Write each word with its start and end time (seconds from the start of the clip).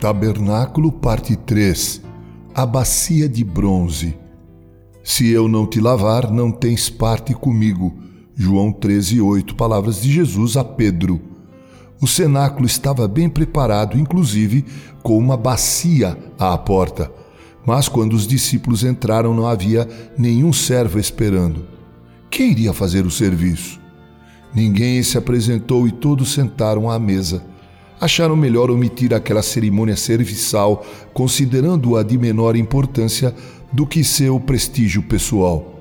Tabernáculo, 0.00 0.92
parte 0.92 1.34
3 1.34 2.00
A 2.54 2.64
bacia 2.64 3.28
de 3.28 3.42
bronze. 3.42 4.16
Se 5.02 5.28
eu 5.28 5.48
não 5.48 5.66
te 5.66 5.80
lavar, 5.80 6.30
não 6.30 6.52
tens 6.52 6.88
parte 6.88 7.34
comigo. 7.34 7.92
João 8.32 8.70
13, 8.70 9.20
8. 9.20 9.56
Palavras 9.56 10.00
de 10.00 10.12
Jesus 10.12 10.56
a 10.56 10.62
Pedro. 10.62 11.20
O 12.00 12.06
cenáculo 12.06 12.64
estava 12.64 13.08
bem 13.08 13.28
preparado, 13.28 13.98
inclusive 13.98 14.64
com 15.02 15.18
uma 15.18 15.36
bacia 15.36 16.16
à 16.38 16.56
porta. 16.56 17.10
Mas 17.66 17.88
quando 17.88 18.12
os 18.12 18.24
discípulos 18.24 18.84
entraram, 18.84 19.34
não 19.34 19.48
havia 19.48 19.88
nenhum 20.16 20.52
servo 20.52 21.00
esperando. 21.00 21.66
Quem 22.30 22.52
iria 22.52 22.72
fazer 22.72 23.04
o 23.04 23.10
serviço? 23.10 23.80
Ninguém 24.54 25.02
se 25.02 25.18
apresentou 25.18 25.88
e 25.88 25.90
todos 25.90 26.32
sentaram 26.32 26.88
à 26.88 27.00
mesa 27.00 27.42
acharam 28.00 28.36
melhor 28.36 28.70
omitir 28.70 29.12
aquela 29.12 29.42
cerimônia 29.42 29.96
serviçal, 29.96 30.84
considerando-a 31.12 32.02
de 32.02 32.16
menor 32.16 32.56
importância 32.56 33.34
do 33.72 33.86
que 33.86 34.04
seu 34.04 34.38
prestígio 34.38 35.02
pessoal. 35.02 35.80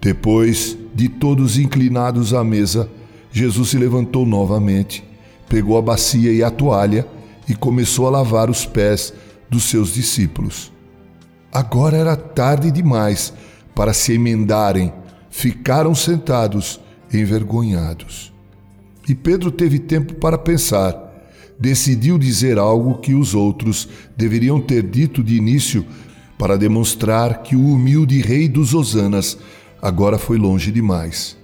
Depois 0.00 0.76
de 0.94 1.08
todos 1.08 1.58
inclinados 1.58 2.34
à 2.34 2.44
mesa, 2.44 2.88
Jesus 3.32 3.70
se 3.70 3.78
levantou 3.78 4.26
novamente, 4.26 5.02
pegou 5.48 5.78
a 5.78 5.82
bacia 5.82 6.32
e 6.32 6.42
a 6.42 6.50
toalha 6.50 7.06
e 7.48 7.54
começou 7.54 8.06
a 8.06 8.10
lavar 8.10 8.50
os 8.50 8.66
pés 8.66 9.12
dos 9.48 9.64
seus 9.64 9.94
discípulos. 9.94 10.72
Agora 11.52 11.96
era 11.96 12.16
tarde 12.16 12.70
demais 12.70 13.32
para 13.74 13.92
se 13.92 14.12
emendarem, 14.12 14.92
ficaram 15.30 15.94
sentados, 15.94 16.80
envergonhados. 17.12 18.32
E 19.08 19.14
Pedro 19.14 19.50
teve 19.50 19.78
tempo 19.78 20.14
para 20.14 20.38
pensar 20.38 21.03
decidiu 21.64 22.18
dizer 22.18 22.58
algo 22.58 22.98
que 22.98 23.14
os 23.14 23.34
outros 23.34 23.88
deveriam 24.14 24.60
ter 24.60 24.82
dito 24.82 25.24
de 25.24 25.34
início 25.34 25.82
para 26.36 26.58
demonstrar 26.58 27.42
que 27.42 27.56
o 27.56 27.66
humilde 27.72 28.20
rei 28.20 28.46
dos 28.46 28.74
Osanas 28.74 29.38
agora 29.80 30.18
foi 30.18 30.36
longe 30.36 30.70
demais. 30.70 31.38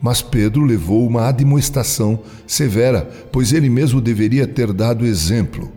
Mas 0.00 0.22
Pedro 0.22 0.64
levou 0.64 1.04
uma 1.04 1.26
admoestação 1.26 2.20
severa, 2.46 3.10
pois 3.32 3.52
ele 3.52 3.68
mesmo 3.68 4.00
deveria 4.00 4.46
ter 4.46 4.72
dado 4.72 5.04
exemplo. 5.04 5.72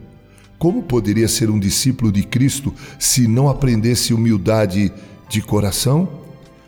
Como 0.59 0.83
poderia 0.83 1.27
ser 1.27 1.49
um 1.49 1.57
discípulo 1.57 2.11
de 2.11 2.21
Cristo 2.21 2.71
se 2.99 3.27
não 3.27 3.49
aprendesse 3.49 4.13
humildade 4.13 4.93
de 5.27 5.41
coração? 5.41 6.07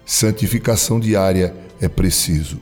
Santificação 0.04 1.00
diária 1.00 1.54
é 1.80 1.88
preciso. 1.88 2.60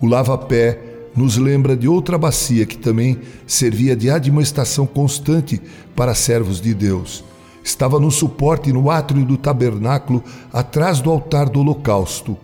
O 0.00 0.06
lava-pé 0.06 0.89
nos 1.14 1.36
lembra 1.36 1.76
de 1.76 1.88
outra 1.88 2.16
bacia 2.16 2.64
que 2.64 2.78
também 2.78 3.18
servia 3.46 3.96
de 3.96 4.10
admoestação 4.10 4.86
constante 4.86 5.60
para 5.94 6.14
servos 6.14 6.60
de 6.60 6.72
Deus. 6.72 7.24
Estava 7.62 8.00
no 8.00 8.10
suporte 8.10 8.72
no 8.72 8.90
átrio 8.90 9.24
do 9.24 9.36
tabernáculo, 9.36 10.22
atrás 10.52 11.00
do 11.00 11.10
altar 11.10 11.48
do 11.48 11.60
holocausto. 11.60 12.36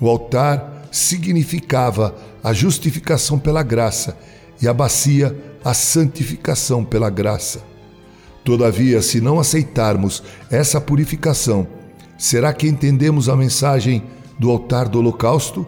O 0.00 0.08
altar 0.08 0.88
significava 0.90 2.14
a 2.42 2.52
justificação 2.52 3.38
pela 3.38 3.62
graça 3.62 4.16
e 4.60 4.66
a 4.66 4.74
bacia 4.74 5.36
a 5.64 5.74
santificação 5.74 6.84
pela 6.84 7.10
graça. 7.10 7.62
Todavia, 8.44 9.02
se 9.02 9.20
não 9.20 9.38
aceitarmos 9.38 10.22
essa 10.50 10.80
purificação, 10.80 11.66
será 12.18 12.52
que 12.52 12.66
entendemos 12.66 13.28
a 13.28 13.36
mensagem 13.36 14.02
do 14.38 14.50
altar 14.50 14.88
do 14.88 14.98
holocausto? 14.98 15.66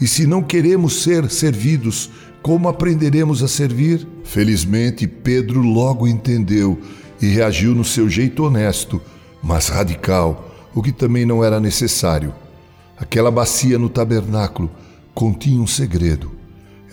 E 0.00 0.06
se 0.06 0.26
não 0.26 0.42
queremos 0.42 1.02
ser 1.02 1.30
servidos, 1.30 2.10
como 2.42 2.68
aprenderemos 2.68 3.42
a 3.42 3.48
servir? 3.48 4.06
Felizmente, 4.24 5.06
Pedro 5.06 5.60
logo 5.60 6.08
entendeu 6.08 6.80
e 7.20 7.26
reagiu 7.26 7.74
no 7.74 7.84
seu 7.84 8.08
jeito 8.08 8.44
honesto, 8.44 9.00
mas 9.42 9.68
radical, 9.68 10.54
o 10.74 10.82
que 10.82 10.90
também 10.90 11.26
não 11.26 11.44
era 11.44 11.60
necessário. 11.60 12.32
Aquela 12.96 13.30
bacia 13.30 13.78
no 13.78 13.90
tabernáculo 13.90 14.70
continha 15.14 15.60
um 15.60 15.66
segredo. 15.66 16.32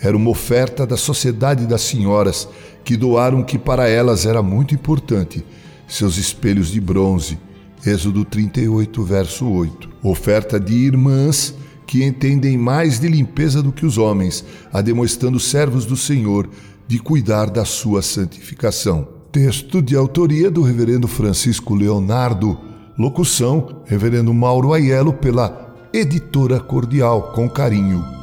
Era 0.00 0.16
uma 0.16 0.30
oferta 0.30 0.86
da 0.86 0.96
Sociedade 0.96 1.66
das 1.66 1.82
Senhoras 1.82 2.46
que 2.84 2.96
doaram 2.96 3.42
que 3.42 3.58
para 3.58 3.88
elas 3.88 4.26
era 4.26 4.42
muito 4.42 4.74
importante: 4.74 5.44
seus 5.86 6.18
espelhos 6.18 6.70
de 6.70 6.80
bronze. 6.80 7.38
Êxodo 7.86 8.24
38, 8.24 9.02
verso 9.02 9.48
8. 9.48 9.88
Oferta 10.02 10.58
de 10.58 10.74
irmãs 10.74 11.54
que 11.88 12.04
entendem 12.04 12.58
mais 12.58 13.00
de 13.00 13.08
limpeza 13.08 13.62
do 13.62 13.72
que 13.72 13.86
os 13.86 13.96
homens, 13.96 14.44
ademoestando 14.70 15.40
servos 15.40 15.86
do 15.86 15.96
Senhor 15.96 16.46
de 16.86 16.98
cuidar 16.98 17.48
da 17.48 17.64
sua 17.64 18.02
santificação. 18.02 19.08
Texto 19.32 19.80
de 19.80 19.96
autoria 19.96 20.50
do 20.50 20.60
Reverendo 20.60 21.08
Francisco 21.08 21.74
Leonardo, 21.74 22.58
locução 22.98 23.82
Reverendo 23.86 24.34
Mauro 24.34 24.74
Aiello 24.74 25.14
pela 25.14 25.74
Editora 25.90 26.60
Cordial, 26.60 27.32
com 27.32 27.48
carinho. 27.48 28.17